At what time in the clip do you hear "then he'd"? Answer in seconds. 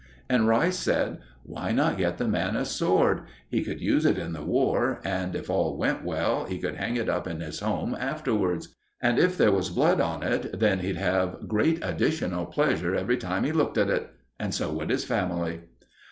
10.59-10.97